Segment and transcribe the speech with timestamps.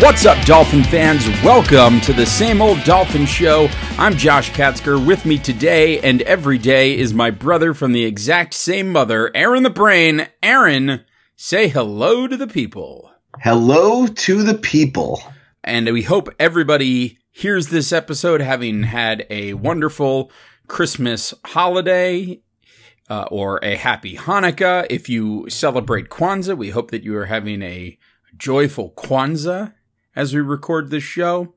[0.00, 1.28] What's up, Dolphin fans?
[1.44, 3.68] Welcome to the Same Old Dolphin Show.
[3.98, 5.06] I'm Josh Katzker.
[5.06, 9.62] With me today and every day is my brother from the exact same mother, Aaron
[9.62, 10.26] the Brain.
[10.42, 11.04] Aaron,
[11.36, 13.10] say hello to the people.
[13.42, 15.22] Hello to the people.
[15.62, 20.32] And we hope everybody hears this episode having had a wonderful
[20.66, 22.40] Christmas holiday
[23.10, 24.86] uh, or a happy Hanukkah.
[24.88, 27.98] If you celebrate Kwanzaa, we hope that you are having a
[28.38, 29.74] joyful Kwanzaa
[30.14, 31.54] as we record this show.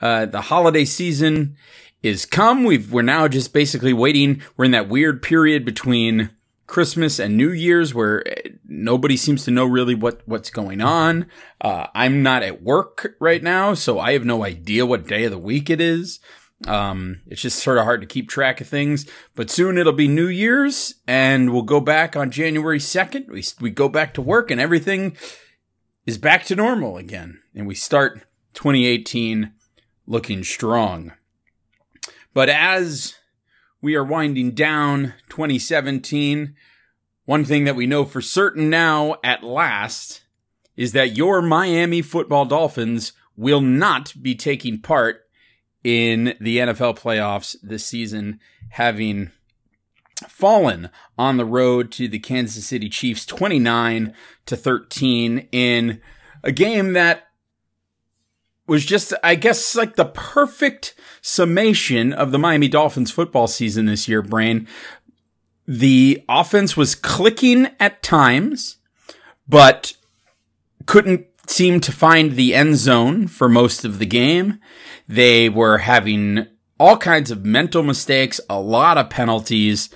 [0.00, 1.56] Uh, the holiday season
[2.02, 2.64] is come.
[2.64, 4.42] We've, we're now just basically waiting.
[4.56, 6.30] We're in that weird period between
[6.66, 11.26] Christmas and New Year's where uh, nobody seems to know really what, what's going on.
[11.60, 15.32] Uh, I'm not at work right now, so I have no idea what day of
[15.32, 16.20] the week it is.
[16.66, 20.08] Um, it's just sort of hard to keep track of things, but soon it'll be
[20.08, 23.28] New Year's and we'll go back on January 2nd.
[23.28, 25.16] We, we go back to work and everything
[26.06, 27.39] is back to normal again.
[27.54, 29.52] And we start 2018
[30.06, 31.12] looking strong.
[32.32, 33.16] But as
[33.80, 36.54] we are winding down 2017,
[37.24, 40.22] one thing that we know for certain now at last
[40.76, 45.22] is that your Miami football Dolphins will not be taking part
[45.82, 48.38] in the NFL playoffs this season,
[48.70, 49.30] having
[50.28, 54.14] fallen on the road to the Kansas City Chiefs 29
[54.46, 56.00] to 13 in
[56.42, 57.29] a game that
[58.70, 64.06] was just, I guess, like the perfect summation of the Miami Dolphins football season this
[64.06, 64.68] year, Brain.
[65.66, 68.76] The offense was clicking at times,
[69.48, 69.94] but
[70.86, 74.60] couldn't seem to find the end zone for most of the game.
[75.08, 76.46] They were having
[76.78, 79.90] all kinds of mental mistakes, a lot of penalties,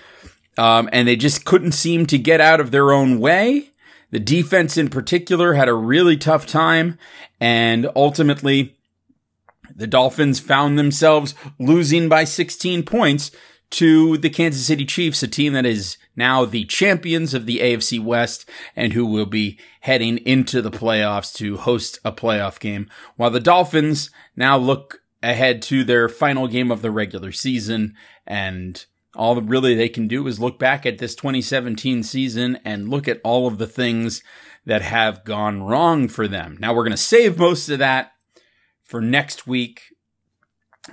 [0.58, 3.70] um, and they just couldn't seem to get out of their own way.
[4.14, 6.98] The defense in particular had a really tough time,
[7.40, 8.76] and ultimately,
[9.74, 13.32] the Dolphins found themselves losing by 16 points
[13.70, 17.98] to the Kansas City Chiefs, a team that is now the champions of the AFC
[17.98, 23.30] West and who will be heading into the playoffs to host a playoff game, while
[23.30, 27.96] the Dolphins now look ahead to their final game of the regular season
[28.28, 28.86] and
[29.16, 33.20] all really they can do is look back at this 2017 season and look at
[33.22, 34.22] all of the things
[34.66, 36.56] that have gone wrong for them.
[36.58, 38.12] Now we're going to save most of that
[38.82, 39.94] for next week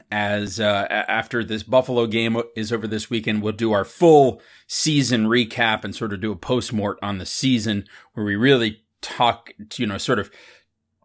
[0.09, 5.25] as uh, after this Buffalo game is over this weekend, we'll do our full season
[5.25, 9.51] recap and sort of do a post mort on the season where we really talk,
[9.75, 10.31] you know, sort of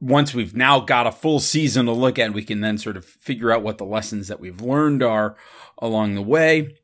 [0.00, 3.04] once we've now got a full season to look at, we can then sort of
[3.04, 5.36] figure out what the lessons that we've learned are
[5.78, 6.76] along the way.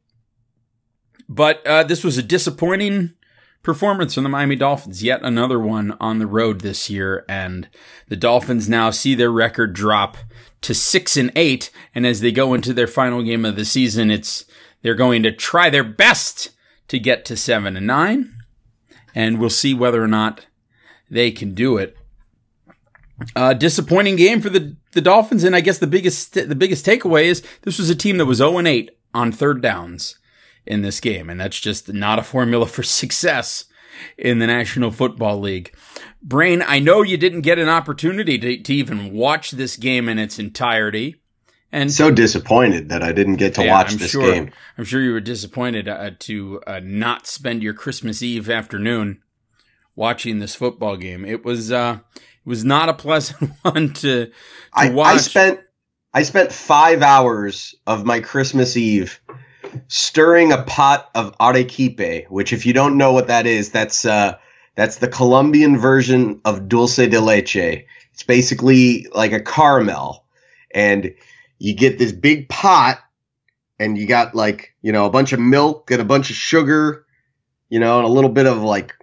[1.35, 3.15] But uh, this was a disappointing
[3.63, 5.03] performance from the Miami Dolphins.
[5.03, 7.71] Yet another one on the road this year, and
[8.09, 10.19] the Dolphins now see their record drop
[10.61, 11.71] to six and eight.
[11.95, 14.45] And as they go into their final game of the season, it's
[14.83, 16.51] they're going to try their best
[16.89, 18.37] to get to seven and nine,
[19.15, 20.47] and we'll see whether or not
[21.11, 21.97] they can do it.
[23.35, 27.25] Uh, disappointing game for the the Dolphins, and I guess the biggest the biggest takeaway
[27.25, 30.19] is this was a team that was zero and eight on third downs
[30.67, 31.29] in this game.
[31.31, 33.65] And that's just not a formula for success
[34.17, 35.75] in the National Football League.
[36.23, 40.19] Brain, I know you didn't get an opportunity to, to even watch this game in
[40.19, 41.21] its entirety.
[41.73, 44.53] And so disappointed that I didn't get to yeah, watch I'm this sure, game.
[44.77, 49.23] I'm sure you were disappointed uh, to uh, not spend your Christmas Eve afternoon
[49.97, 51.25] watching this football game.
[51.25, 54.33] It was uh, it was not a pleasant one to, to
[54.73, 55.15] I, watch.
[55.15, 55.61] I spent
[56.13, 59.21] I spent five hours of my Christmas Eve
[59.89, 64.37] stirring a pot of arequipe, which if you don't know what that is, that's uh,
[64.75, 67.85] that's the Colombian version of dulce de leche.
[68.13, 70.25] It's basically like a caramel,
[70.75, 71.15] and
[71.59, 72.99] you get this big pot,
[73.79, 77.07] and you got like you know a bunch of milk and a bunch of sugar,
[77.69, 78.95] you know, and a little bit of like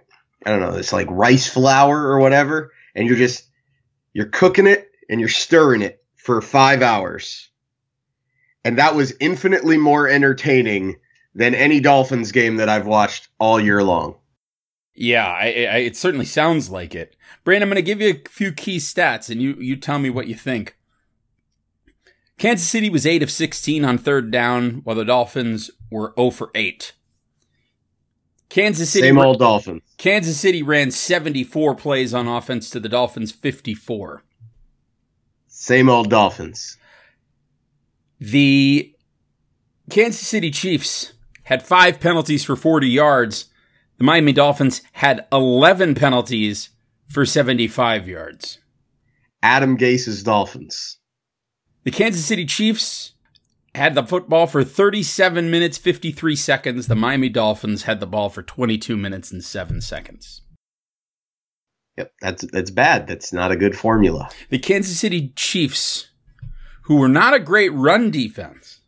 [0.44, 3.44] I don't know, it's like rice flour or whatever, and you're just
[4.12, 7.49] you're cooking it and you're stirring it for five hours
[8.64, 10.96] and that was infinitely more entertaining
[11.34, 14.16] than any Dolphins game that I've watched all year long.
[14.94, 17.16] Yeah, I, I, it certainly sounds like it.
[17.44, 20.10] Brandon, I'm going to give you a few key stats, and you you tell me
[20.10, 20.76] what you think.
[22.38, 26.50] Kansas City was eight of 16 on third down, while the Dolphins were 0 for
[26.54, 26.94] 8.
[28.48, 29.82] Kansas City same old Dolphins.
[29.96, 34.22] Kansas City ran 74 plays on offense to the Dolphins 54.
[35.46, 36.78] Same old Dolphins.
[38.20, 38.94] The
[39.90, 41.14] Kansas City Chiefs
[41.44, 43.46] had five penalties for 40 yards.
[43.98, 46.70] The Miami Dolphins had 11 penalties
[47.08, 48.58] for 75 yards.
[49.42, 50.98] Adam Gase's Dolphins.
[51.84, 53.14] The Kansas City Chiefs
[53.74, 56.86] had the football for 37 minutes 53 seconds.
[56.88, 60.42] The Miami Dolphins had the ball for 22 minutes and 7 seconds.
[61.96, 63.06] Yep, that's that's bad.
[63.06, 64.30] That's not a good formula.
[64.48, 66.09] The Kansas City Chiefs,
[66.90, 68.80] who were not a great run defense,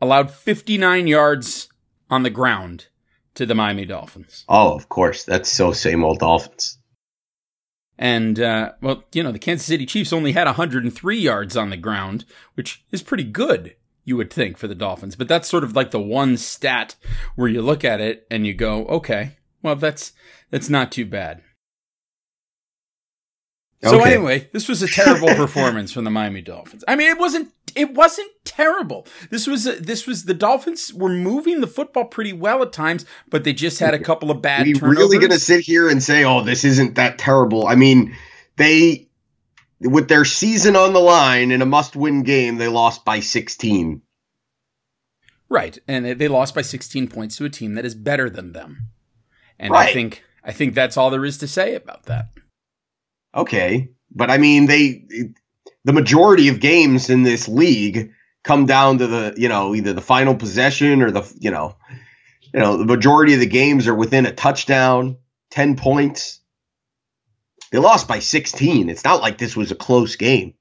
[0.00, 1.68] allowed 59 yards
[2.08, 2.86] on the ground
[3.34, 4.44] to the Miami Dolphins.
[4.48, 5.24] Oh, of course.
[5.24, 6.78] That's so same old Dolphins.
[7.98, 11.76] And, uh, well, you know, the Kansas City Chiefs only had 103 yards on the
[11.76, 12.24] ground,
[12.54, 13.74] which is pretty good,
[14.04, 15.16] you would think, for the Dolphins.
[15.16, 16.94] But that's sort of like the one stat
[17.34, 19.32] where you look at it and you go, okay,
[19.62, 20.12] well, that's,
[20.52, 21.42] that's not too bad.
[23.82, 24.14] So Okay.
[24.14, 26.82] anyway, this was a terrible performance from the Miami Dolphins.
[26.88, 29.06] I mean, it wasn't it wasn't terrible.
[29.30, 33.44] This was this was the Dolphins were moving the football pretty well at times, but
[33.44, 34.98] they just had a couple of bad we turnovers.
[34.98, 37.66] really going to sit here and say, "Oh, this isn't that terrible"?
[37.68, 38.16] I mean,
[38.56, 39.08] they
[39.80, 44.00] with their season on the line in a must-win game, they lost by 16.
[45.48, 48.52] right, and they- they lost by 16 points to a team that is better than
[48.52, 48.88] them.
[49.58, 52.28] And I think I think that's all there is to say about that.
[53.36, 55.04] Okay, but I mean, they
[55.84, 58.12] the majority of games in this league
[58.42, 61.76] come down to the you know either the final possession or the you know
[62.54, 65.18] you know the majority of the games are within a touchdown,
[65.50, 66.40] 10 points.
[67.72, 68.88] They lost by 16.
[68.88, 70.54] It's not like this was a close game.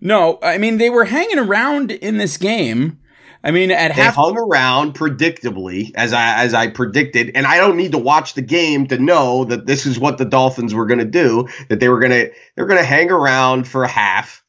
[0.00, 3.00] No, I mean they were hanging around in this game.
[3.44, 7.58] I mean, at They half hung around predictably, as I as I predicted, and I
[7.58, 10.86] don't need to watch the game to know that this is what the Dolphins were
[10.86, 11.46] going to do.
[11.68, 14.42] That they were going to they're going to hang around for a half,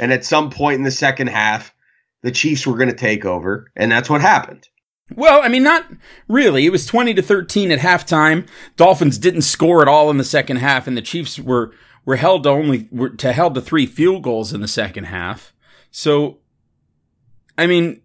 [0.00, 1.72] and at some point in the second half,
[2.22, 4.68] the Chiefs were going to take over, and that's what happened.
[5.14, 5.86] Well, I mean, not
[6.26, 6.66] really.
[6.66, 8.48] It was 20 to 13 at halftime.
[8.76, 11.72] Dolphins didn't score at all in the second half, and the Chiefs were,
[12.06, 15.52] were held to only, were to held to three field goals in the second half.
[15.90, 16.38] So,
[17.58, 18.00] I mean,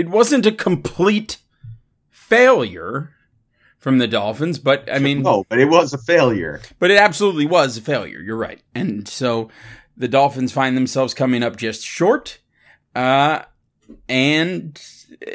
[0.00, 1.38] it wasn't a complete
[2.10, 3.10] failure
[3.78, 6.60] from the Dolphins, but I mean, No, but it was a failure.
[6.78, 8.20] but it absolutely was a failure.
[8.20, 8.60] You're right.
[8.74, 9.50] And so
[9.96, 12.38] the Dolphins find themselves coming up just short.
[12.94, 13.42] Uh,
[14.08, 14.80] and,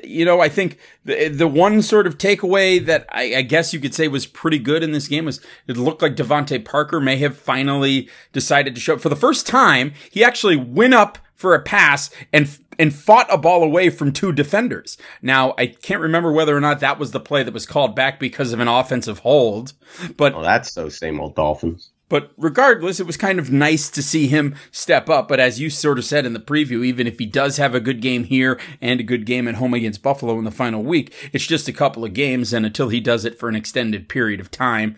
[0.04, 3.80] you know, I think the, the one sort of takeaway that I, I guess you
[3.80, 7.18] could say was pretty good in this game was it looked like DeVante Parker may
[7.18, 9.94] have finally decided to show up for the first time.
[10.12, 12.48] He actually went up for a pass and
[12.78, 14.98] and fought a ball away from two defenders.
[15.22, 18.20] Now, I can't remember whether or not that was the play that was called back
[18.20, 19.74] because of an offensive hold,
[20.18, 21.92] but Well, that's those same old Dolphins.
[22.08, 25.28] but regardless, it was kind of nice to see him step up.
[25.28, 27.80] But as you sort of said in the preview, even if he does have a
[27.80, 31.14] good game here and a good game at home against Buffalo in the final week,
[31.34, 32.54] it's just a couple of games.
[32.54, 34.96] And until he does it for an extended period of time,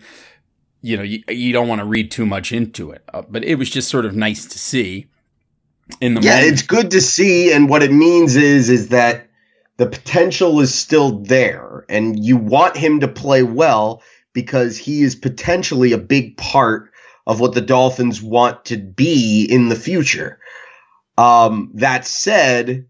[0.82, 3.02] you know, you, you don't want to read too much into it.
[3.12, 5.06] Uh, but it was just sort of nice to see
[6.00, 6.52] in the Yeah, moment.
[6.52, 9.28] it's good to see, and what it means is is that
[9.76, 14.02] the potential is still there, and you want him to play well
[14.32, 16.90] because he is potentially a big part
[17.26, 20.40] of what the Dolphins want to be in the future.
[21.16, 22.86] Um, that said,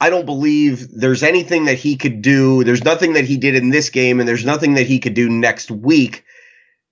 [0.00, 2.64] I don't believe there's anything that he could do.
[2.64, 5.28] There's nothing that he did in this game, and there's nothing that he could do
[5.28, 6.24] next week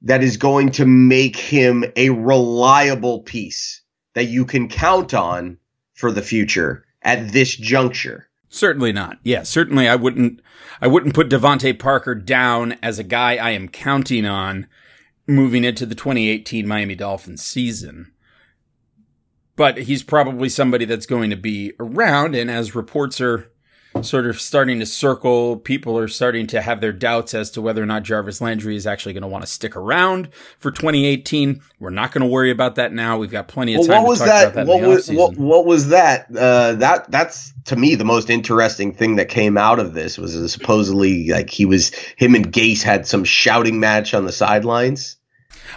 [0.02, 3.82] that is going to make him a reliable piece
[4.16, 5.58] that you can count on
[5.92, 8.26] for the future at this juncture.
[8.48, 9.18] Certainly not.
[9.22, 10.40] Yeah, certainly I wouldn't
[10.80, 14.68] I wouldn't put DeVante Parker down as a guy I am counting on
[15.26, 18.10] moving into the 2018 Miami Dolphins season.
[19.54, 23.52] But he's probably somebody that's going to be around and as reports are
[24.02, 27.82] sort of starting to circle, people are starting to have their doubts as to whether
[27.82, 31.60] or not Jarvis Landry is actually going to want to stick around for 2018.
[31.80, 33.18] We're not going to worry about that now.
[33.18, 34.52] We've got plenty of Well, time what was talk that?
[34.52, 36.26] about that what was what, what was that?
[36.36, 40.52] Uh, that that's to me the most interesting thing that came out of this was
[40.52, 45.16] supposedly like he was him and Gase had some shouting match on the sidelines.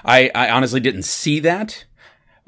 [0.06, 1.86] I, I honestly didn't see that.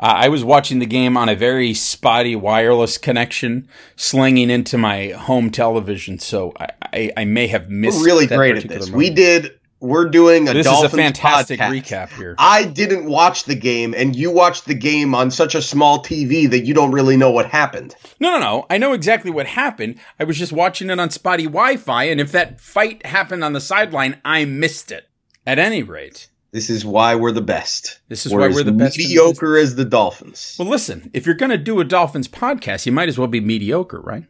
[0.02, 5.10] Uh, I was watching the game on a very spotty wireless connection, slinging into my
[5.10, 8.00] home television, so I, I, I may have missed.
[8.00, 8.88] We're really that great at this.
[8.88, 8.96] moment.
[8.98, 9.52] We did.
[9.80, 11.82] We're doing a This Dolphins is a fantastic podcast.
[11.82, 12.36] recap here.
[12.38, 16.48] I didn't watch the game, and you watched the game on such a small TV
[16.52, 17.96] that you don't really know what happened.
[18.20, 18.66] No, no, no.
[18.70, 20.00] I know exactly what happened.
[20.20, 23.62] I was just watching it on spotty Wi-Fi, and if that fight happened on the
[23.62, 25.10] sideline, I missed it.
[25.48, 28.00] At any rate, This is why we're the best.
[28.10, 30.58] This is why we're the best Mediocre as the Dolphins.
[30.60, 31.10] well, listen.
[31.14, 34.26] If you're going to do a Dolphins podcast, you might as well be mediocre, right?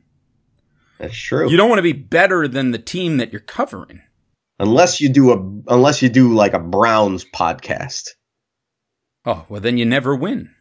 [1.00, 1.50] That's true.
[1.50, 4.02] You don't want to be better than the team that you're covering.
[4.60, 8.10] unless you do a unless you do like a Browns podcast.
[9.26, 10.54] Oh, well, then you never win.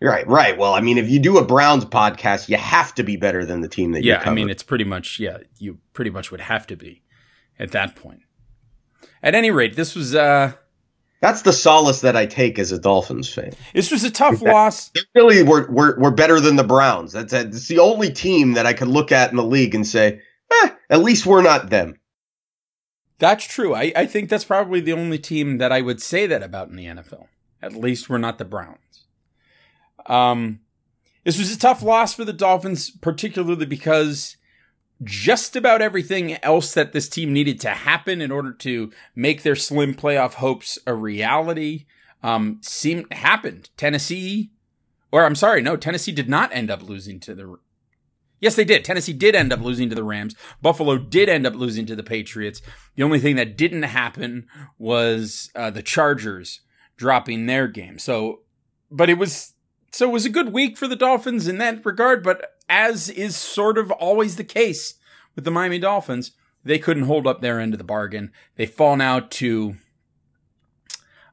[0.00, 0.58] Right, right.
[0.58, 3.60] Well, I mean, if you do a Browns podcast, you have to be better than
[3.62, 4.26] the team that yeah, you cover.
[4.26, 7.02] Yeah, I mean, it's pretty much, yeah, you pretty much would have to be
[7.58, 8.20] at that point.
[9.22, 10.52] At any rate, this was uh
[11.20, 13.52] That's the solace that I take as a Dolphins fan.
[13.74, 14.90] this was a tough loss.
[14.90, 17.12] They really were, were, were better than the Browns.
[17.12, 20.20] That's, that's the only team that I could look at in the league and say,
[20.50, 21.98] eh, at least we're not them.
[23.18, 23.74] That's true.
[23.74, 26.76] I, I think that's probably the only team that I would say that about in
[26.76, 27.28] the NFL.
[27.62, 29.06] At least we're not the Browns.
[30.06, 30.60] Um,
[31.24, 34.36] this was a tough loss for the Dolphins, particularly because
[35.02, 39.56] just about everything else that this team needed to happen in order to make their
[39.56, 41.86] slim playoff hopes a reality
[42.22, 43.70] um, seemed happened.
[43.76, 44.50] Tennessee,
[45.12, 47.56] or I'm sorry, no, Tennessee did not end up losing to the.
[48.40, 48.84] Yes, they did.
[48.84, 50.34] Tennessee did end up losing to the Rams.
[50.60, 52.60] Buffalo did end up losing to the Patriots.
[52.94, 54.46] The only thing that didn't happen
[54.78, 56.60] was uh, the Chargers
[56.96, 57.98] dropping their game.
[57.98, 58.40] So,
[58.90, 59.54] but it was
[59.92, 62.22] so it was a good week for the Dolphins in that regard.
[62.22, 64.94] But as is sort of always the case
[65.34, 66.32] with the Miami Dolphins,
[66.64, 68.32] they couldn't hold up their end of the bargain.
[68.56, 69.76] They fall now to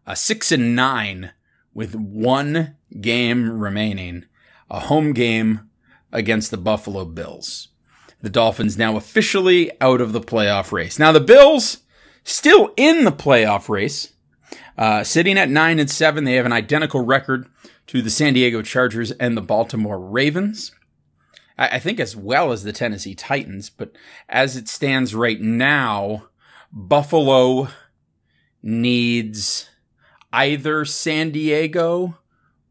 [0.06, 1.32] a six and nine
[1.74, 4.26] with one game remaining,
[4.70, 5.70] a home game
[6.12, 7.70] against the Buffalo Bills.
[8.22, 11.00] The Dolphins now officially out of the playoff race.
[11.00, 11.80] Now the Bills
[12.24, 14.14] still in the playoff race,
[14.78, 16.24] uh, sitting at nine and seven.
[16.24, 17.48] They have an identical record
[17.88, 20.72] to the San Diego Chargers and the Baltimore Ravens.
[21.62, 23.96] I, I think as well as the Tennessee Titans, but
[24.28, 26.28] as it stands right now,
[26.74, 27.68] Buffalo
[28.64, 29.70] needs
[30.34, 32.18] either San Diego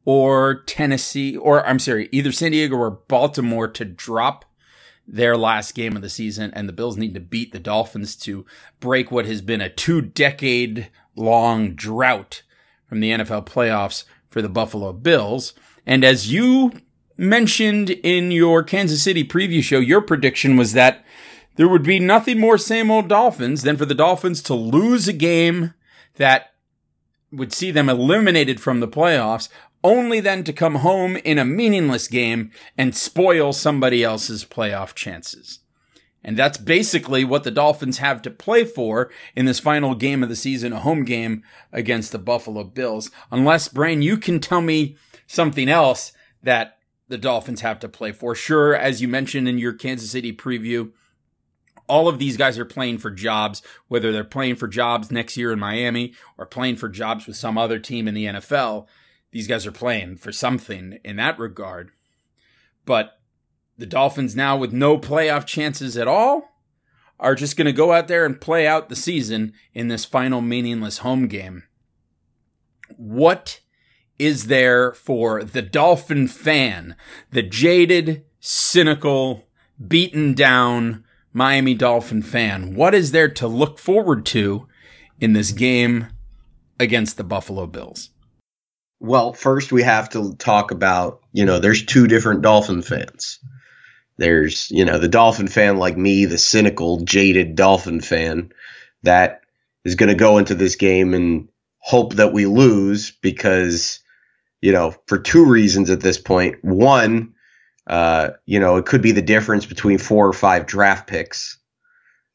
[0.04, 4.44] or Tennessee, or I'm sorry, either San Diego or Baltimore to drop
[5.06, 8.44] their last game of the season, and the Bills need to beat the Dolphins to
[8.80, 12.42] break what has been a two decade long drought
[12.88, 15.52] from the NFL playoffs for the Buffalo Bills.
[15.86, 16.72] And as you
[17.20, 21.04] mentioned in your Kansas City preview show, your prediction was that
[21.56, 25.12] there would be nothing more same old Dolphins than for the Dolphins to lose a
[25.12, 25.74] game
[26.16, 26.54] that
[27.30, 29.48] would see them eliminated from the playoffs,
[29.84, 35.60] only then to come home in a meaningless game and spoil somebody else's playoff chances.
[36.24, 40.28] And that's basically what the Dolphins have to play for in this final game of
[40.28, 43.10] the season, a home game against the Buffalo Bills.
[43.30, 44.96] Unless, Brain, you can tell me
[45.26, 46.12] something else
[46.42, 46.78] that
[47.10, 48.36] the Dolphins have to play for.
[48.36, 50.92] Sure, as you mentioned in your Kansas City preview,
[51.88, 55.52] all of these guys are playing for jobs, whether they're playing for jobs next year
[55.52, 58.86] in Miami or playing for jobs with some other team in the NFL.
[59.32, 61.90] These guys are playing for something in that regard.
[62.86, 63.18] But
[63.76, 66.44] the Dolphins now with no playoff chances at all
[67.18, 70.40] are just going to go out there and play out the season in this final
[70.40, 71.64] meaningless home game.
[72.96, 73.60] What
[74.20, 76.94] is there for the Dolphin fan,
[77.30, 79.46] the jaded, cynical,
[79.88, 82.74] beaten down Miami Dolphin fan?
[82.74, 84.68] What is there to look forward to
[85.20, 86.08] in this game
[86.78, 88.10] against the Buffalo Bills?
[89.00, 93.38] Well, first we have to talk about, you know, there's two different Dolphin fans.
[94.18, 98.52] There's, you know, the Dolphin fan like me, the cynical, jaded Dolphin fan
[99.02, 99.40] that
[99.86, 101.48] is going to go into this game and
[101.78, 103.99] hope that we lose because,
[104.60, 106.62] you know, for two reasons at this point.
[106.62, 107.34] One,
[107.86, 111.58] uh, you know, it could be the difference between four or five draft picks.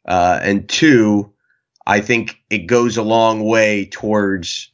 [0.08, 1.34] Uh, and two,
[1.86, 4.72] I think it goes a long way towards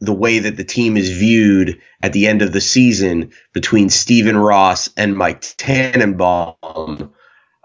[0.00, 4.36] the way that the team is viewed at the end of the season between Stephen
[4.36, 7.12] Ross and Mike Tannenbaum.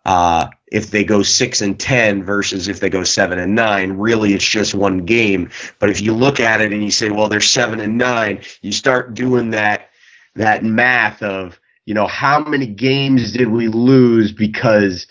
[0.03, 4.33] Uh, if they go six and ten versus if they go seven and nine, really
[4.33, 5.51] it's just one game.
[5.79, 8.71] But if you look at it and you say, well, they're seven and nine, you
[8.71, 9.89] start doing that
[10.35, 15.07] that math of you know how many games did we lose because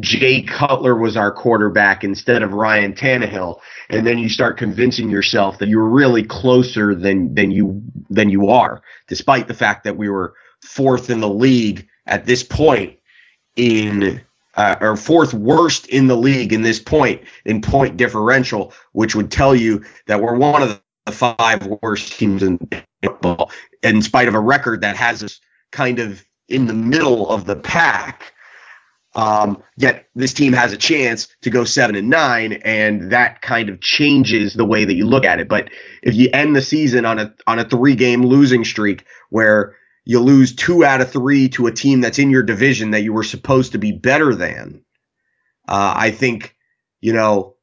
[0.00, 3.60] Jay Cutler was our quarterback instead of Ryan Tannehill,
[3.90, 8.48] and then you start convincing yourself that you're really closer than than you than you
[8.48, 12.98] are, despite the fact that we were fourth in the league at this point
[13.56, 14.22] in
[14.54, 19.30] uh, or fourth worst in the league in this point in point differential, which would
[19.30, 22.58] tell you that we're one of the five worst teams in
[23.02, 23.50] football,
[23.82, 25.40] in spite of a record that has us
[25.70, 28.32] kind of in the middle of the pack.
[29.14, 33.68] Um, yet this team has a chance to go seven and nine, and that kind
[33.68, 35.48] of changes the way that you look at it.
[35.48, 35.68] But
[36.02, 40.20] if you end the season on a on a three game losing streak where you
[40.20, 43.22] lose two out of three to a team that's in your division that you were
[43.22, 44.84] supposed to be better than,
[45.68, 46.56] uh, I think
[47.00, 47.56] you know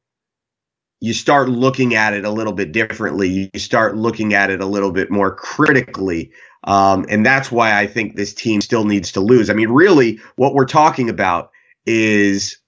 [1.00, 3.50] you start looking at it a little bit differently.
[3.52, 6.32] You start looking at it a little bit more critically.
[6.64, 9.48] Um, and that's why I think this team still needs to lose.
[9.48, 11.52] I mean, really, what we're talking about
[11.86, 12.58] is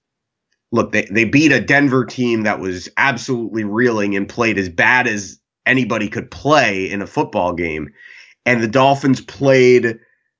[0.71, 5.07] look, they, they beat a Denver team that was absolutely reeling and played as bad
[5.07, 7.93] as anybody could play in a football game.
[8.45, 9.99] And the Dolphins played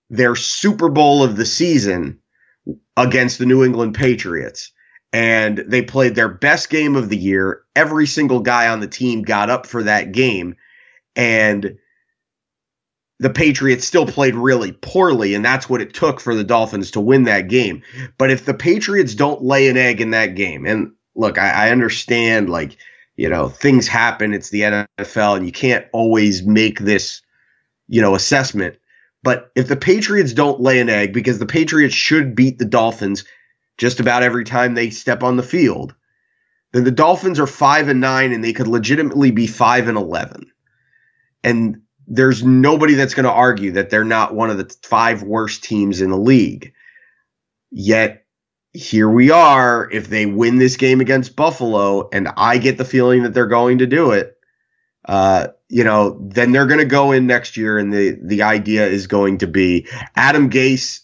[0.10, 2.19] their Super Bowl of the season
[2.98, 4.72] against the New England Patriots.
[5.12, 7.62] And they played their best game of the year.
[7.75, 10.55] Every single guy on the team got up for that game.
[11.15, 11.77] And
[13.19, 17.00] the Patriots still played really poorly, and that's what it took for the Dolphins to
[17.00, 17.81] win that game.
[18.17, 21.72] But if the Patriots don't lay an egg in that game, and look, I, I
[21.72, 22.75] understand, like,
[23.15, 24.62] you know, things happen, it's the
[25.00, 27.22] NFL, and you can't always make this,
[27.93, 28.75] you know, assessment.
[29.21, 33.23] But if the Patriots don't lay an egg, because the Patriots should beat the Dolphins
[33.77, 35.93] just about every time they step on the field,
[36.71, 40.51] then the Dolphins are five and nine, and they could legitimately be five and eleven.
[41.43, 45.63] And there's nobody that's going to argue that they're not one of the five worst
[45.63, 46.73] teams in the league.
[47.69, 48.25] Yet
[48.73, 49.88] here we are.
[49.91, 53.77] If they win this game against Buffalo, and I get the feeling that they're going
[53.77, 54.35] to do it,
[55.05, 58.87] uh, you know, then they're going to go in next year, and the the idea
[58.87, 61.01] is going to be Adam Gase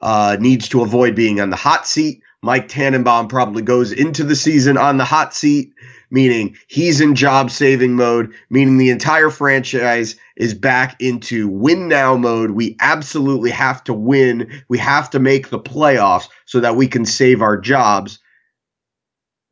[0.00, 2.22] uh, needs to avoid being on the hot seat.
[2.42, 5.72] Mike Tannenbaum probably goes into the season on the hot seat
[6.14, 12.16] meaning he's in job saving mode, meaning the entire franchise is back into win now
[12.16, 12.52] mode.
[12.52, 14.62] We absolutely have to win.
[14.68, 18.20] We have to make the playoffs so that we can save our jobs.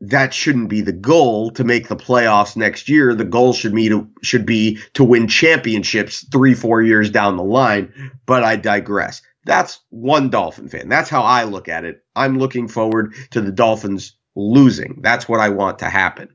[0.04, 3.14] That shouldn't be the goal to make the playoffs next year.
[3.14, 7.44] The goal should be to should be to win championships three, four years down the
[7.44, 7.92] line.
[8.26, 9.22] But I digress.
[9.44, 10.88] That's one Dolphin fan.
[10.88, 12.02] That's how I look at it.
[12.16, 14.98] I'm looking forward to the Dolphins losing.
[15.02, 16.30] That's what I want to happen.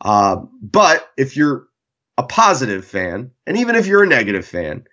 [0.00, 1.66] Uh, but if you're
[2.18, 4.84] a positive fan, and even if you're a negative fan,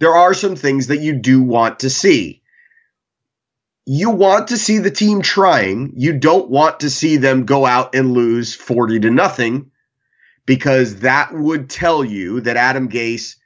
[0.00, 2.42] there are some things that you do want to see.
[3.90, 5.94] You want to see the team trying.
[5.96, 9.70] You don't want to see them go out and lose 40 to nothing
[10.44, 13.36] because that would tell you that Adam Gase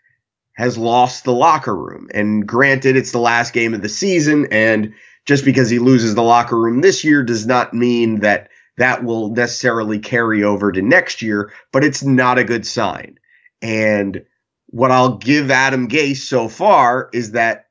[0.54, 2.08] has lost the locker room.
[2.12, 4.48] And granted, it's the last game of the season.
[4.50, 4.94] And
[5.26, 9.28] just because he loses the locker room this year does not mean that that will
[9.28, 13.16] necessarily carry over to next year, but it's not a good sign.
[13.62, 14.24] And
[14.66, 17.66] what I'll give Adam Gase so far is that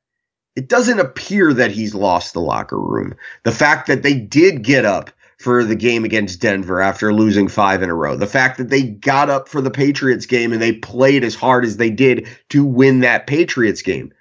[0.56, 3.16] it doesn't appear that he's lost the locker room.
[3.44, 7.82] The fact that they did get up for the game against Denver after losing five
[7.82, 10.74] in a row, the fact that they got up for the Patriots game and they
[10.74, 14.14] played as hard as they did to win that Patriots game,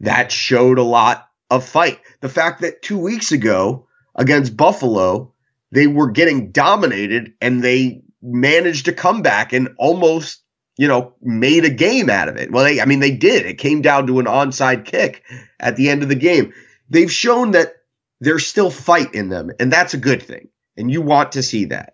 [0.00, 2.00] that showed a lot of fight.
[2.20, 3.86] The fact that two weeks ago
[4.16, 5.32] against Buffalo,
[5.70, 10.41] they were getting dominated and they managed to come back and almost,
[10.82, 12.50] you know, made a game out of it.
[12.50, 13.46] Well, they, I mean, they did.
[13.46, 15.22] It came down to an onside kick
[15.60, 16.52] at the end of the game.
[16.90, 17.76] They've shown that
[18.18, 20.48] there's still fight in them, and that's a good thing.
[20.76, 21.92] And you want to see that.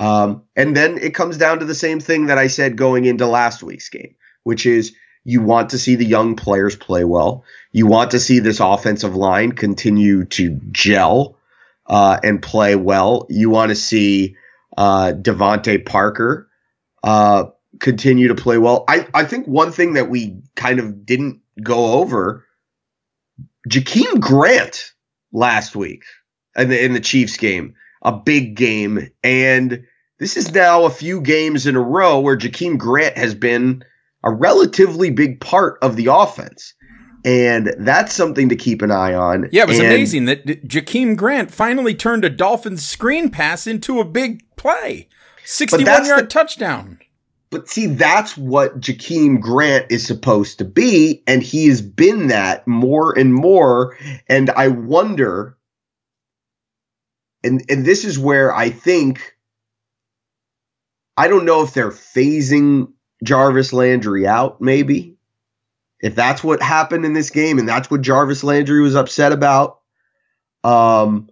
[0.00, 3.24] Um, and then it comes down to the same thing that I said going into
[3.24, 7.44] last week's game, which is you want to see the young players play well.
[7.70, 11.38] You want to see this offensive line continue to gel
[11.86, 13.28] uh, and play well.
[13.30, 14.34] You want to see
[14.76, 16.48] uh, DeVante Parker
[17.04, 17.44] uh,
[17.80, 18.84] continue to play well.
[18.88, 22.46] I, I think one thing that we kind of didn't go over,
[23.68, 24.92] Jakeem Grant
[25.32, 26.04] last week
[26.56, 29.10] in the, in the Chiefs game, a big game.
[29.22, 29.84] And
[30.18, 33.84] this is now a few games in a row where Jakeem Grant has been
[34.24, 36.74] a relatively big part of the offense.
[37.24, 39.48] And that's something to keep an eye on.
[39.50, 44.00] Yeah, it was and, amazing that Jakeem Grant finally turned a Dolphins screen pass into
[44.00, 45.08] a big play.
[45.44, 46.98] 61 yard the, touchdown.
[47.50, 51.22] But see, that's what Jakeem Grant is supposed to be.
[51.26, 53.96] And he has been that more and more.
[54.28, 55.56] And I wonder,
[57.42, 59.36] and, and this is where I think,
[61.16, 62.92] I don't know if they're phasing
[63.24, 65.16] Jarvis Landry out, maybe
[66.00, 69.80] if that's what happened in this game and that's what Jarvis Landry was upset about,
[70.64, 71.28] um,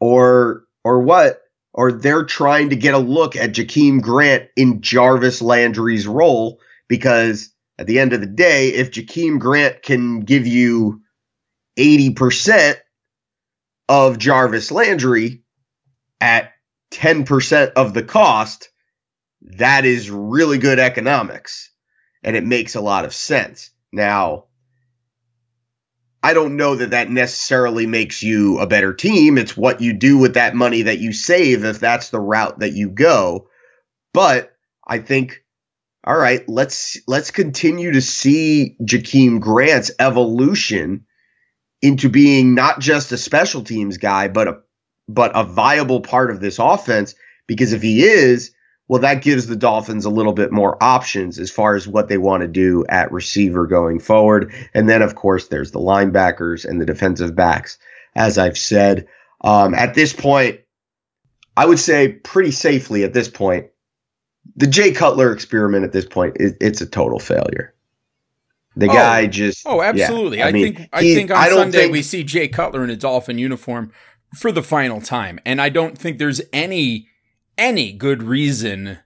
[0.00, 1.42] or or what,
[1.78, 7.50] or they're trying to get a look at Jakeem Grant in Jarvis Landry's role because
[7.78, 11.02] at the end of the day, if Jakeem Grant can give you
[11.78, 12.78] 80%
[13.88, 15.44] of Jarvis Landry
[16.20, 16.50] at
[16.90, 18.70] 10% of the cost,
[19.42, 21.70] that is really good economics
[22.24, 23.70] and it makes a lot of sense.
[23.92, 24.46] Now,
[26.22, 29.38] I don't know that that necessarily makes you a better team.
[29.38, 32.72] It's what you do with that money that you save if that's the route that
[32.72, 33.48] you go.
[34.12, 34.52] But
[34.86, 35.44] I think,
[36.02, 41.06] all right, let's let's continue to see Jakeem Grant's evolution
[41.82, 44.60] into being not just a special teams guy, but a
[45.08, 47.14] but a viable part of this offense.
[47.46, 48.52] Because if he is,
[48.88, 52.18] well, that gives the Dolphins a little bit more options as far as what they
[52.18, 54.52] want to do at receiver going forward.
[54.74, 57.78] And then, of course, there's the linebackers and the defensive backs.
[58.16, 59.06] As I've said,
[59.42, 60.60] um, at this point,
[61.56, 63.66] I would say pretty safely at this point,
[64.56, 67.74] the Jay Cutler experiment at this point, it, it's a total failure.
[68.76, 68.92] The Oh.
[68.92, 70.38] guy just Oh, absolutely.
[70.38, 72.48] yeah, I, mean, think I he- think on I don't Sunday think- we see Jay
[72.48, 73.92] Cutler in a Dolphin uniform
[74.36, 77.08] for the final time, and I don't think there's any
[77.58, 79.00] any good reason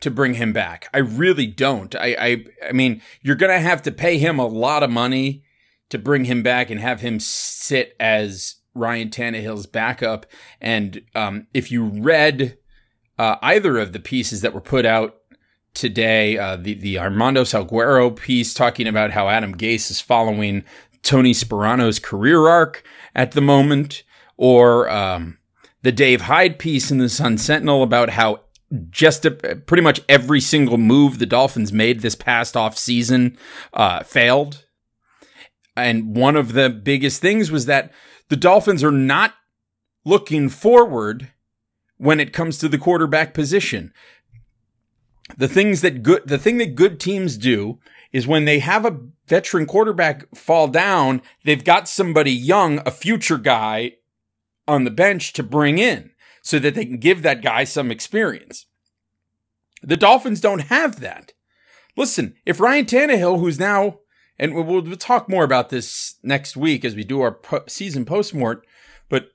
[0.00, 0.88] to bring him back.
[0.92, 1.94] I really don't.
[1.94, 5.44] I I, I mean, you're gonna have to pay him a lot of money
[5.90, 10.26] to bring him back and have him sit as Ryan Tannehill's backup.
[10.60, 12.56] And um, if you read
[13.18, 15.16] uh, either of the pieces that were put out
[15.74, 20.64] today, uh, the the Armando Salguero piece talking about how Adam Gase is following
[21.02, 22.82] Tony Sparano's career arc
[23.14, 24.02] at the moment,
[24.36, 25.38] or um,
[25.82, 28.40] the Dave Hyde piece in the Sun Sentinel about how
[28.90, 33.36] just a, pretty much every single move the Dolphins made this past off season
[33.72, 34.64] uh, failed.
[35.76, 37.92] And one of the biggest things was that
[38.28, 39.34] the Dolphins are not
[40.04, 41.32] looking forward
[41.96, 43.92] when it comes to the quarterback position.
[45.36, 47.78] The things that good the thing that good teams do
[48.12, 53.38] is when they have a veteran quarterback fall down, they've got somebody young, a future
[53.38, 53.92] guy
[54.70, 58.66] on the bench to bring in so that they can give that guy some experience.
[59.82, 61.32] The Dolphins don't have that.
[61.96, 63.98] Listen, if Ryan Tannehill, who's now,
[64.38, 68.60] and we'll, talk more about this next week as we do our po- season postmort,
[69.08, 69.30] but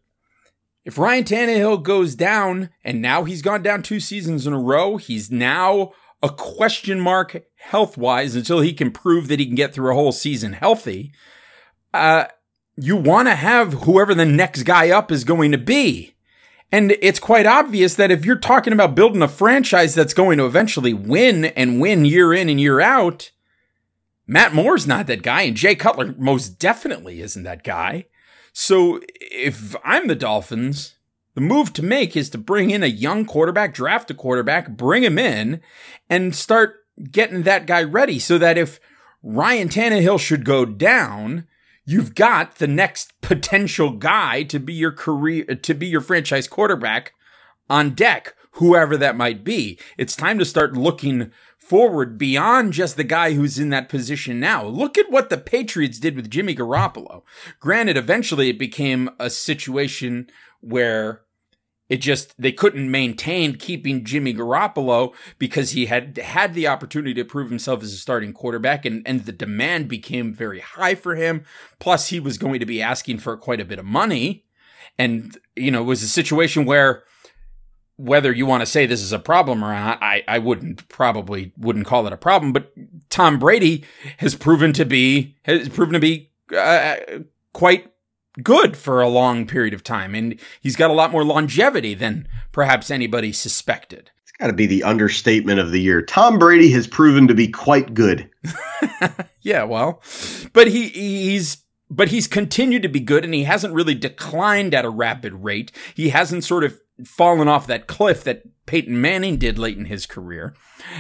[0.86, 4.98] if Ryan Tannehill goes down, and now he's gone down two seasons in a row,
[4.98, 5.92] he's now
[6.24, 9.96] a question mark health wise until he can prove that he can get through a
[9.96, 11.12] whole season healthy.
[11.94, 12.26] Uh,
[12.78, 16.16] you want to have whoever the next guy up is going to be.
[16.72, 20.46] And it's quite obvious that if you're talking about building a franchise that's going to
[20.46, 23.32] eventually win and win year in and year out,
[24.28, 28.08] Matt Moore's not that guy, and Jay Cutler most definitely isn't that guy.
[28.52, 30.96] So if I'm the Dolphins,
[31.36, 35.04] the move to make is to bring in a young quarterback, draft a quarterback, bring
[35.04, 35.62] him in,
[36.10, 36.78] and start
[37.12, 38.80] getting that guy ready so that if
[39.22, 41.46] Ryan Tannehill should go down,
[41.86, 47.14] you've got the next potential guy to be your career to be your franchise quarterback
[47.70, 49.80] on deck, whoever that might be.
[49.98, 54.66] It's time to start looking forward beyond just the guy who's in that position now.
[54.66, 57.24] Look at what the Patriots did with Jimmy Garoppolo.
[57.60, 60.28] Granted, eventually it became a situation
[60.62, 61.22] where
[61.88, 67.24] it just they couldn't maintain keeping Jimmy Garoppolo because he had had the opportunity to
[67.24, 71.44] prove himself as a starting quarterback and and the demand became very high for him.
[71.80, 74.46] Plus he was going to be asking for quite a bit of money.
[74.98, 77.04] And you know it was a situation where
[77.98, 81.54] whether you want to say this is a problem or not I I wouldn't probably
[81.58, 82.74] wouldn't call it a problem but
[83.10, 83.84] Tom Brady
[84.18, 86.96] has proven to be has proven to be uh,
[87.54, 87.92] quite
[88.44, 92.28] good for a long period of time and he's got a lot more longevity than
[92.52, 94.12] perhaps anybody suspected.
[94.24, 96.02] It's got to be the understatement of the year.
[96.02, 98.30] Tom Brady has proven to be quite good.
[99.46, 100.02] Yeah, well,
[100.54, 104.86] but he he's but he's continued to be good and he hasn't really declined at
[104.86, 105.72] a rapid rate.
[105.94, 110.08] He hasn't sort of fallen off that cliff that Peyton Manning did late in his
[110.08, 110.56] career.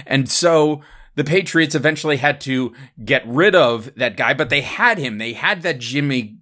[0.06, 0.82] And so
[1.16, 2.72] the Patriots eventually had to
[3.04, 5.18] get rid of that guy, but they had him.
[5.18, 6.38] They had that Jimmy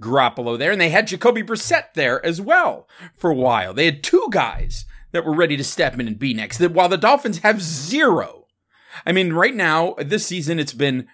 [0.00, 3.74] Garoppolo there, and they had Jacoby Brissett there as well for a while.
[3.74, 6.58] They had two guys that were ready to step in and be next.
[6.58, 8.46] That while the Dolphins have zero.
[9.06, 11.06] I mean, right now this season it's been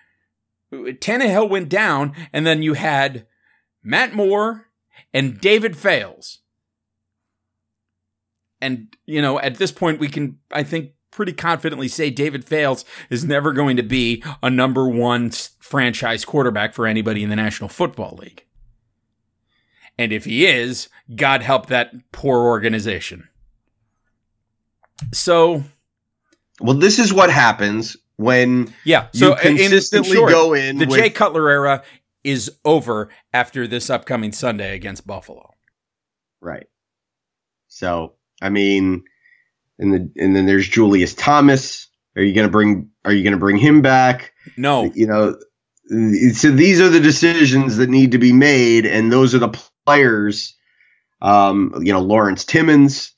[0.72, 3.26] Tannehill went down, and then you had
[3.82, 4.68] Matt Moore
[5.12, 6.40] and David Fales.
[8.60, 12.84] And you know, at this point, we can, I think, pretty confidently say David Fales
[13.08, 17.68] is never going to be a number one franchise quarterback for anybody in the National
[17.68, 18.44] Football League.
[19.98, 23.28] And if he is, God help that poor organization.
[25.12, 25.64] So,
[26.60, 29.08] Well, this is what happens when yeah.
[29.12, 31.82] you So, in- in consistently short, go in the with Jay Cutler era
[32.22, 35.52] is over after this upcoming Sunday against Buffalo.
[36.40, 36.66] right.
[37.68, 39.02] So, I mean,
[39.80, 41.88] and the and then there's Julius Thomas.
[42.16, 42.90] Are you gonna bring?
[43.04, 44.32] Are you gonna bring him back?
[44.56, 45.36] No, You know,
[46.34, 50.54] so these are the decisions that need to be made, and those are the players.
[51.20, 53.12] Um, you know, Lawrence Timmons.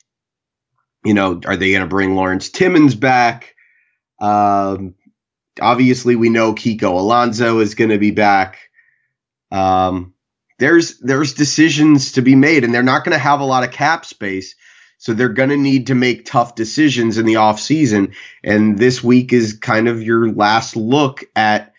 [1.05, 3.55] You know, are they going to bring Lawrence Timmons back?
[4.21, 4.95] Um,
[5.61, 8.59] obviously, we know Kiko Alonso is going to be back.
[9.51, 10.15] Um,
[10.59, 13.71] there's there's decisions to be made, and they're not going to have a lot of
[13.71, 14.55] cap space.
[14.99, 18.15] So they're going to need to make tough decisions in the offseason.
[18.43, 21.75] And this week is kind of your last look at,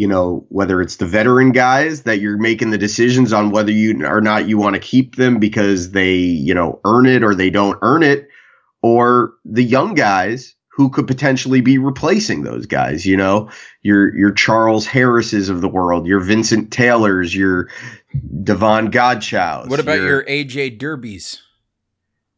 [0.00, 4.06] you know, whether it's the veteran guys that you're making the decisions on whether you
[4.06, 7.50] or not you want to keep them because they, you know, earn it or they
[7.50, 8.26] don't earn it,
[8.80, 13.50] or the young guys who could potentially be replacing those guys, you know,
[13.82, 17.68] your your Charles Harrises of the world, your Vincent Taylors, your
[18.42, 19.68] Davon Godchaux.
[19.68, 21.42] What about your, your AJ Derbies?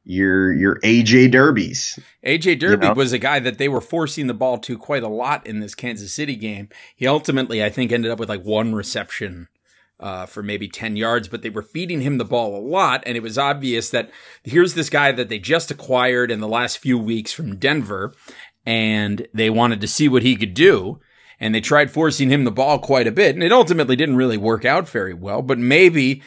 [0.04, 1.98] Your your AJ Derbies.
[2.24, 2.94] AJ Derby you know?
[2.94, 5.74] was a guy that they were forcing the ball to quite a lot in this
[5.74, 6.68] Kansas City game.
[6.96, 9.48] He ultimately, I think, ended up with like one reception
[10.02, 13.02] uh, for maybe 10 yards, but they were feeding him the ball a lot.
[13.06, 14.10] And it was obvious that
[14.42, 18.12] here's this guy that they just acquired in the last few weeks from Denver,
[18.66, 21.00] and they wanted to see what he could do.
[21.38, 24.36] And they tried forcing him the ball quite a bit, and it ultimately didn't really
[24.36, 25.42] work out very well.
[25.42, 26.22] But maybe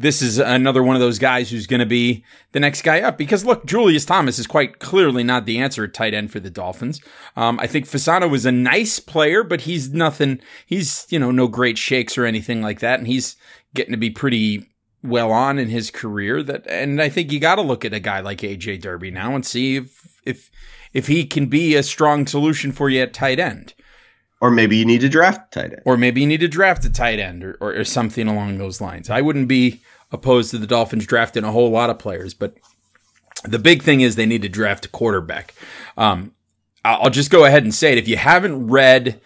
[0.00, 3.18] this is another one of those guys who's going to be the next guy up.
[3.18, 6.48] Because look, Julius Thomas is quite clearly not the answer at tight end for the
[6.48, 7.02] Dolphins.
[7.36, 10.40] Um, I think Fasano was a nice player, but he's nothing.
[10.64, 13.36] He's you know no great shakes or anything like that, and he's
[13.74, 14.66] getting to be pretty
[15.02, 16.42] well on in his career.
[16.42, 19.34] That and I think you got to look at a guy like AJ Derby now
[19.34, 20.50] and see if if
[20.94, 23.74] if he can be a strong solution for you at tight end.
[24.40, 25.82] Or maybe you need to draft tight end.
[25.84, 28.80] Or maybe you need to draft a tight end or, or, or something along those
[28.80, 29.10] lines.
[29.10, 32.32] I wouldn't be opposed to the Dolphins drafting a whole lot of players.
[32.32, 32.54] But
[33.44, 35.54] the big thing is they need to draft a quarterback.
[35.96, 36.34] Um,
[36.84, 37.98] I'll just go ahead and say it.
[37.98, 39.20] If you haven't read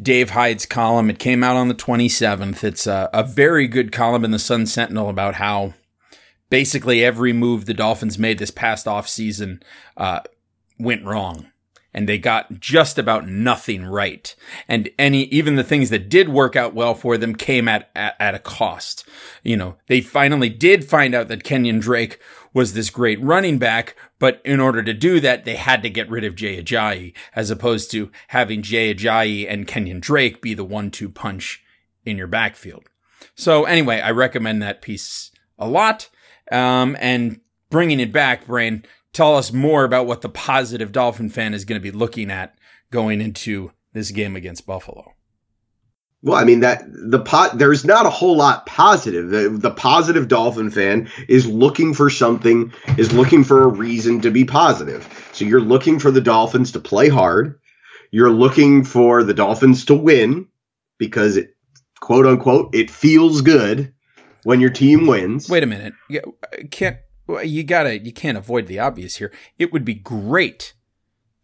[0.00, 2.64] Dave Hyde's column, it came out on the 27th.
[2.64, 5.74] It's a, a very good column in the Sun Sentinel about how
[6.48, 9.62] basically every move the Dolphins made this past offseason
[9.98, 10.20] uh,
[10.78, 11.50] went wrong
[11.96, 14.36] and they got just about nothing right.
[14.68, 18.14] And any, even the things that did work out well for them came at, at,
[18.20, 19.08] at a cost.
[19.42, 22.20] You know, they finally did find out that Kenyan Drake
[22.52, 26.10] was this great running back, but in order to do that, they had to get
[26.10, 30.64] rid of Jay Ajayi, as opposed to having Jay Ajayi and Kenyan Drake be the
[30.64, 31.64] one-two punch
[32.04, 32.84] in your backfield.
[33.34, 36.10] So anyway, I recommend that piece a lot.
[36.52, 38.84] Um, and bringing it back, Brain,
[39.16, 42.54] tell us more about what the positive Dolphin fan is going to be looking at
[42.90, 45.14] going into this game against Buffalo.
[46.22, 49.30] Well, I mean that the pot there's not a whole lot positive.
[49.30, 54.30] The, the positive Dolphin fan is looking for something, is looking for a reason to
[54.30, 55.08] be positive.
[55.32, 57.58] So you're looking for the Dolphins to play hard.
[58.10, 60.48] You're looking for the Dolphins to win
[60.98, 61.56] because it
[62.00, 63.94] quote unquote it feels good
[64.42, 65.48] when your team wins.
[65.48, 65.94] Wait a minute.
[66.70, 69.32] Can't well, you gotta, you can't avoid the obvious here.
[69.58, 70.74] It would be great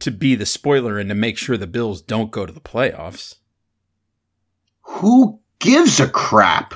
[0.01, 3.37] to be the spoiler and to make sure the Bills don't go to the playoffs.
[4.83, 6.75] Who gives a crap?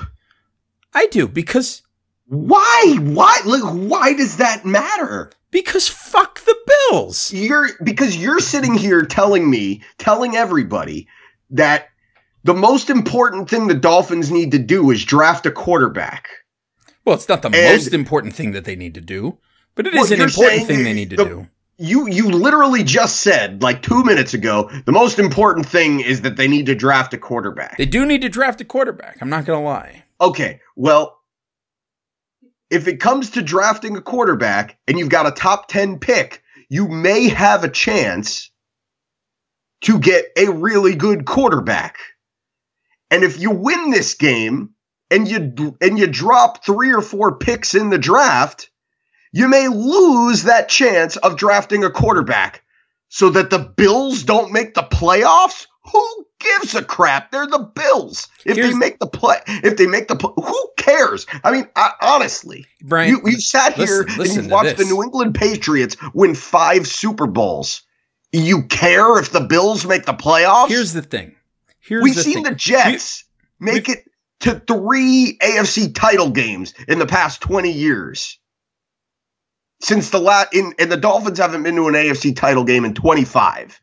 [0.93, 1.83] I do because
[2.25, 2.97] why?
[2.99, 3.39] Why?
[3.45, 5.31] Like, why does that matter?
[5.51, 6.55] Because fuck the
[6.89, 7.31] Bills.
[7.33, 11.07] You're because you're sitting here telling me, telling everybody
[11.51, 11.89] that
[12.43, 16.29] the most important thing the Dolphins need to do is draft a quarterback.
[17.07, 19.37] Well, it's not the and, most important thing that they need to do,
[19.75, 21.47] but it well, is an important thing they need to the, do.
[21.77, 26.35] You you literally just said like 2 minutes ago, the most important thing is that
[26.35, 27.77] they need to draft a quarterback.
[27.77, 29.19] They do need to draft a quarterback.
[29.21, 30.03] I'm not going to lie.
[30.19, 30.59] Okay.
[30.75, 31.17] Well,
[32.69, 36.89] if it comes to drafting a quarterback and you've got a top 10 pick, you
[36.89, 38.51] may have a chance
[39.83, 41.99] to get a really good quarterback.
[43.09, 44.73] And if you win this game,
[45.09, 48.69] and you and you drop three or four picks in the draft,
[49.31, 52.63] you may lose that chance of drafting a quarterback
[53.09, 55.67] so that the Bills don't make the playoffs.
[55.91, 57.31] Who gives a crap?
[57.31, 58.27] They're the Bills.
[58.45, 61.25] If Here's, they make the play, if they make the play, who cares?
[61.43, 64.85] I mean, I, honestly, Brian, you, you sat here listen, listen and you watched the
[64.85, 67.83] New England Patriots win five Super Bowls.
[68.33, 70.67] You care if the Bills make the playoffs?
[70.67, 71.35] Here's the thing.
[71.79, 72.43] Here's We've the seen thing.
[72.43, 73.23] the Jets
[73.59, 73.99] we, make it
[74.41, 78.39] to three AFC title games in the past 20 years.
[79.81, 83.79] Since the in and the Dolphins haven't been to an AFC title game in 25.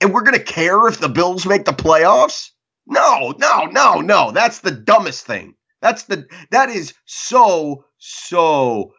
[0.00, 2.50] And we're going to care if the Bills make the playoffs?
[2.86, 4.32] No, no, no, no.
[4.32, 5.54] That's the dumbest thing.
[5.80, 8.94] That's the that is so so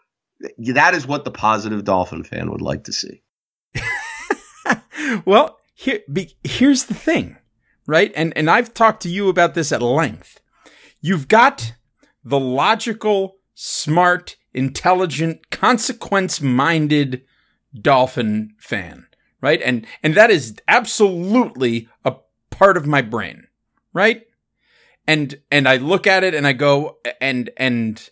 [0.58, 3.22] that is what the positive Dolphin fan would like to see.
[5.26, 7.38] well, here be, here's the thing,
[7.88, 8.12] right?
[8.16, 10.40] And and I've talked to you about this at length.
[11.06, 11.74] You've got
[12.24, 17.24] the logical, smart, intelligent, consequence minded
[17.80, 19.08] Dolphin fan,
[19.42, 19.62] right?
[19.62, 22.16] And and that is absolutely a
[22.50, 23.48] part of my brain,
[23.92, 24.24] right?
[25.06, 28.10] And and I look at it and I go and and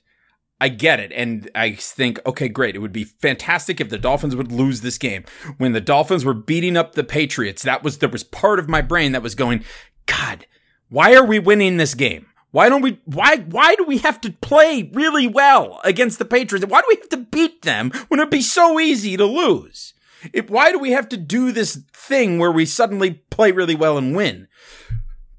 [0.59, 1.13] I get it.
[1.13, 2.75] And I think, okay, great.
[2.75, 5.23] It would be fantastic if the Dolphins would lose this game.
[5.57, 8.81] When the Dolphins were beating up the Patriots, that was, there was part of my
[8.81, 9.63] brain that was going,
[10.05, 10.45] God,
[10.89, 12.27] why are we winning this game?
[12.51, 16.65] Why don't we, why, why do we have to play really well against the Patriots?
[16.67, 19.93] Why do we have to beat them when it'd be so easy to lose?
[20.47, 24.15] Why do we have to do this thing where we suddenly play really well and
[24.15, 24.47] win?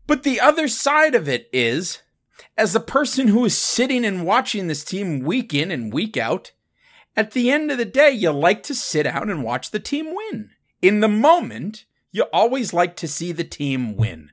[0.07, 2.01] But the other side of it is,
[2.57, 6.53] as a person who is sitting and watching this team week in and week out,
[7.17, 10.15] at the end of the day, you like to sit out and watch the team
[10.15, 10.51] win.
[10.81, 14.31] In the moment, you always like to see the team win,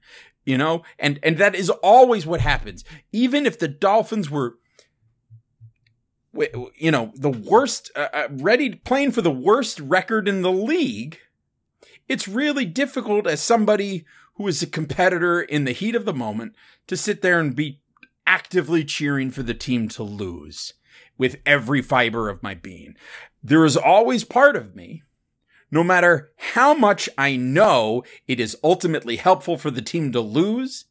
[0.49, 2.83] you know, and, and that is always what happens.
[3.11, 4.57] Even if the Dolphins were,
[6.75, 11.19] you know, the worst, uh, uh, ready, playing for the worst record in the league,
[12.07, 14.05] it's really difficult as somebody
[14.37, 16.55] who is a competitor in the heat of the moment
[16.87, 17.79] to sit there and be
[18.25, 20.73] actively cheering for the team to lose
[21.15, 22.95] with every fiber of my being.
[23.43, 25.03] There is always part of me,
[25.71, 30.85] no matter how much I know it is ultimately helpful for the team to lose,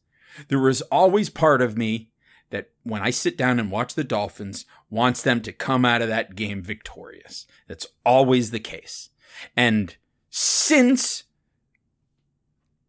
[0.47, 2.09] there is always part of me
[2.49, 6.07] that when I sit down and watch the Dolphins wants them to come out of
[6.07, 7.45] that game victorious.
[7.67, 9.09] That's always the case.
[9.55, 9.95] And
[10.29, 11.25] since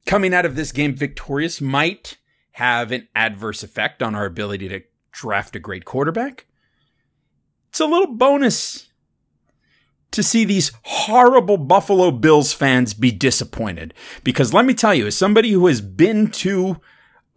[0.06, 2.18] coming out of this game victorious might
[2.52, 6.46] have an adverse effect on our ability to draft a great quarterback.
[7.68, 8.89] It's a little bonus
[10.12, 13.94] to see these horrible Buffalo Bills fans be disappointed.
[14.24, 16.80] Because let me tell you, as somebody who has been to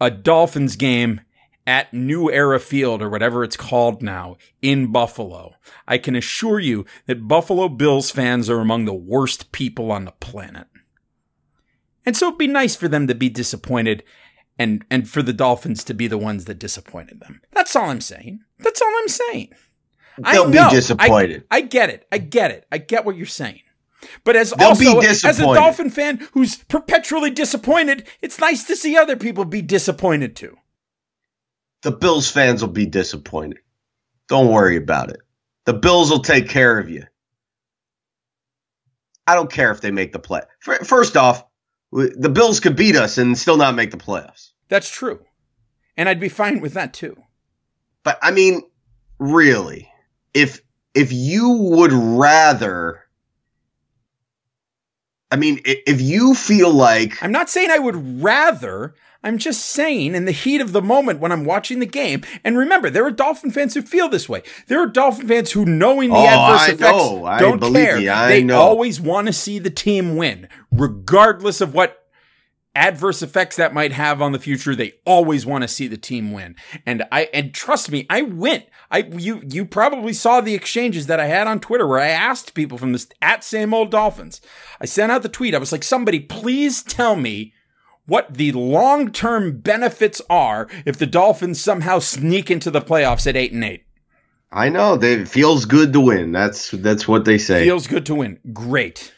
[0.01, 1.21] a Dolphins game
[1.65, 5.55] at New Era Field or whatever it's called now in Buffalo,
[5.88, 10.12] I can assure you that Buffalo Bills fans are among the worst people on the
[10.12, 10.67] planet.
[12.05, 14.03] And so it'd be nice for them to be disappointed
[14.59, 17.41] and and for the Dolphins to be the ones that disappointed them.
[17.51, 18.41] That's all I'm saying.
[18.59, 19.53] That's all I'm saying.
[20.17, 21.45] They'll be disappointed.
[21.49, 22.08] I, I, get it.
[22.12, 22.65] I get it.
[22.71, 23.62] I get what you're saying.
[24.23, 28.97] But as They'll also as a Dolphin fan who's perpetually disappointed, it's nice to see
[28.97, 30.58] other people be disappointed too.
[31.84, 33.60] The Bills fans will be disappointed.
[34.28, 35.19] Don't worry about it.
[35.65, 37.06] The Bills will take care of you.
[39.26, 40.41] I don't care if they make the play.
[40.84, 41.45] First off,
[41.91, 44.52] the Bills could beat us and still not make the playoffs.
[44.67, 45.23] That's true.
[45.95, 47.21] And I'd be fine with that too.
[48.04, 48.63] But I mean,
[49.19, 49.89] really,
[50.33, 50.61] if
[50.93, 53.03] if you would rather
[55.33, 58.93] I mean, if you feel like I'm not saying I would rather,
[59.23, 62.55] I'm just saying in the heat of the moment when I'm watching the game, and
[62.55, 64.43] remember, there are Dolphin fans who feel this way.
[64.67, 67.35] There are Dolphin fans who, knowing the oh, adverse I effects, know.
[67.39, 67.97] don't care.
[67.97, 68.59] Me, they know.
[68.59, 72.02] always want to see the team win, regardless of what
[72.75, 74.75] adverse effects that might have on the future.
[74.75, 76.55] They always want to see the team win.
[76.86, 78.65] And I, and trust me, I went.
[78.89, 82.53] I, you, you probably saw the exchanges that I had on Twitter where I asked
[82.53, 84.41] people from this at same old Dolphins.
[84.81, 85.55] I sent out the tweet.
[85.55, 87.53] I was like, somebody please tell me
[88.05, 93.53] what the long-term benefits are if the Dolphins somehow sneak into the playoffs at 8
[93.53, 93.83] and 8.
[94.51, 96.31] I know, they feels good to win.
[96.31, 97.63] That's that's what they say.
[97.63, 98.39] Feels good to win.
[98.53, 99.12] Great.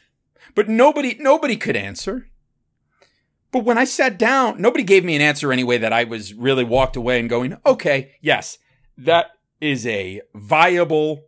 [0.55, 2.29] But nobody nobody could answer.
[3.55, 6.65] But when I sat down, nobody gave me an answer anyway that I was really
[6.65, 8.57] walked away and going, "Okay, yes,
[8.97, 9.27] that
[9.61, 11.23] is a viable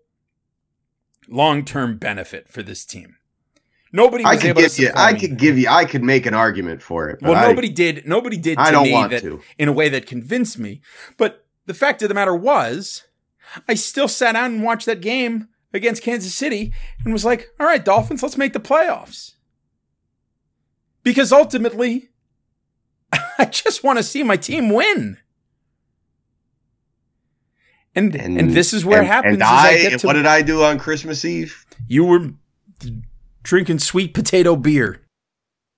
[1.29, 3.15] long-term benefit for this team."
[3.93, 4.91] Nobody was I could able give to you.
[4.93, 5.69] I could give you.
[5.69, 7.19] I could make an argument for it.
[7.21, 8.05] Well, I, nobody did.
[8.05, 8.57] Nobody did.
[8.57, 9.39] I don't want that, to.
[9.57, 10.81] In a way that convinced me.
[11.15, 13.05] But the fact of the matter was,
[13.69, 16.73] I still sat down and watched that game against Kansas City
[17.05, 19.35] and was like, "All right, Dolphins, let's make the playoffs."
[21.03, 22.09] Because ultimately,
[23.37, 25.17] I just want to see my team win.
[27.95, 29.33] And, and, and this is where and, it happens.
[29.33, 31.65] And I, I to, what did I do on Christmas Eve?
[31.87, 32.29] You were
[33.41, 35.01] drinking sweet potato beer.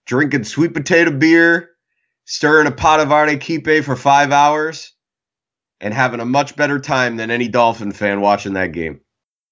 [0.06, 1.70] Drinking sweet potato beer,
[2.26, 4.92] stirring a pot of arequipe for five hours,
[5.80, 9.00] and having a much better time than any Dolphin fan watching that game.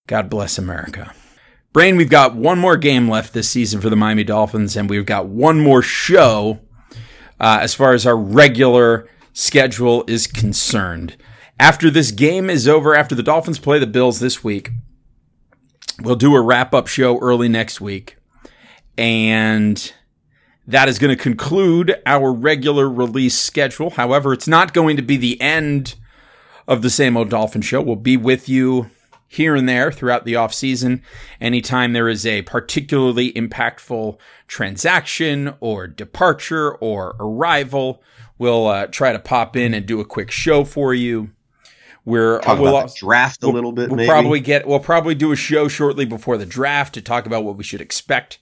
[0.07, 1.13] God bless America.
[1.71, 5.05] Brain, we've got one more game left this season for the Miami Dolphins, and we've
[5.05, 6.59] got one more show
[7.39, 11.15] uh, as far as our regular schedule is concerned.
[11.59, 14.71] After this game is over, after the Dolphins play the Bills this week,
[16.01, 18.17] We'll do a wrap up show early next week.
[18.97, 19.91] And
[20.67, 23.91] that is going to conclude our regular release schedule.
[23.91, 25.95] However, it's not going to be the end
[26.67, 27.81] of the same old Dolphin show.
[27.81, 28.91] We'll be with you
[29.27, 31.01] here and there throughout the off season.
[31.41, 34.17] Anytime there is a particularly impactful
[34.47, 38.01] transaction or departure or arrival,
[38.37, 41.31] we'll uh, try to pop in and do a quick show for you.
[42.05, 44.07] We're Talk we'll, draft a we'll- little bit, We'll maybe.
[44.07, 44.65] probably get.
[44.67, 47.81] We'll probably do a show shortly before the draft to talk about what we should
[47.81, 48.39] expect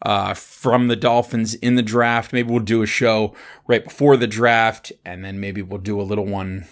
[0.00, 2.32] uh, from the Dolphins in the draft.
[2.32, 3.34] Maybe we'll do a show
[3.66, 6.66] right before the draft, and then maybe we'll do a little one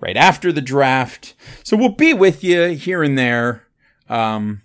[0.00, 1.34] right after the draft.
[1.62, 3.66] So we'll be with you here and there
[4.08, 4.62] um,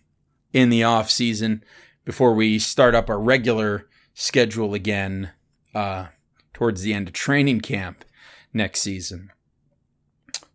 [0.53, 1.63] in the off season
[2.05, 5.31] before we start up our regular schedule again
[5.73, 6.07] uh,
[6.53, 8.05] towards the end of training camp
[8.53, 9.31] next season.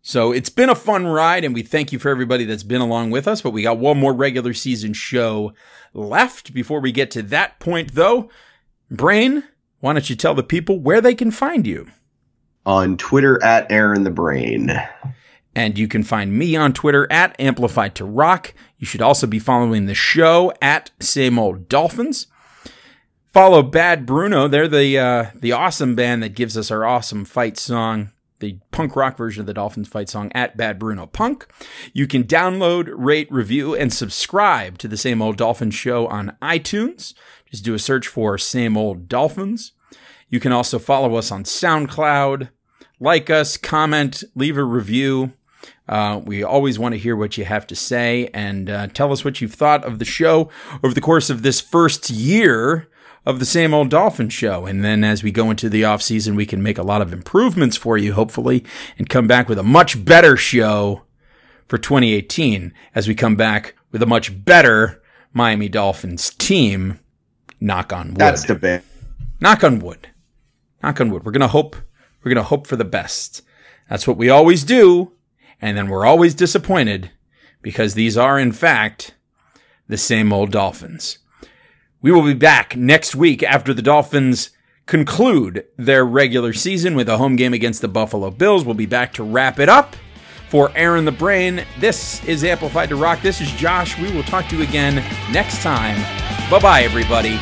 [0.01, 3.11] So it's been a fun ride, and we thank you for everybody that's been along
[3.11, 3.41] with us.
[3.41, 5.53] But we got one more regular season show
[5.93, 6.53] left.
[6.53, 8.29] Before we get to that point, though,
[8.89, 9.43] Brain,
[9.79, 11.87] why don't you tell the people where they can find you?
[12.65, 14.71] On Twitter at Aaron the Brain.
[15.55, 18.53] And you can find me on Twitter at Amplified to Rock.
[18.77, 22.27] You should also be following the show at Same Old Dolphins.
[23.27, 24.47] Follow Bad Bruno.
[24.47, 28.95] They're the uh, the awesome band that gives us our awesome fight song, the punk
[28.95, 31.47] rock version of the Dolphins fight song at Bad Bruno Punk.
[31.93, 37.13] You can download, rate, review, and subscribe to the Same Old Dolphins show on iTunes.
[37.49, 39.73] Just do a search for Same Old Dolphins.
[40.31, 42.49] You can also follow us on SoundCloud,
[42.99, 45.33] like us, comment, leave a review.
[45.89, 49.25] Uh, we always want to hear what you have to say and uh, tell us
[49.25, 50.49] what you've thought of the show
[50.81, 52.87] over the course of this first year
[53.25, 54.65] of the same old dolphin show.
[54.65, 57.11] And then as we go into the off season, we can make a lot of
[57.11, 58.63] improvements for you, hopefully,
[58.97, 61.01] and come back with a much better show
[61.67, 65.03] for 2018 as we come back with a much better
[65.33, 66.99] Miami Dolphins team.
[67.59, 68.83] Knock on wood That's the bit.
[69.39, 70.09] knock on wood
[70.83, 71.25] knock on wood.
[71.25, 71.75] We're gonna hope
[72.23, 73.41] we're gonna hope for the best.
[73.89, 75.11] That's what we always do
[75.61, 77.11] and then we're always disappointed
[77.61, 79.13] because these are in fact
[79.87, 81.19] the same old dolphins.
[82.01, 84.49] We will be back next week after the dolphins
[84.87, 88.65] conclude their regular season with a home game against the buffalo bills.
[88.65, 89.95] We'll be back to wrap it up
[90.49, 91.63] for aaron the brain.
[91.79, 93.21] This is amplified to rock.
[93.21, 93.97] This is josh.
[93.99, 94.95] We will talk to you again
[95.31, 96.01] next time.
[96.49, 97.39] Bye bye everybody.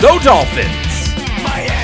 [0.00, 1.14] Go dolphins!
[1.42, 1.75] Miami.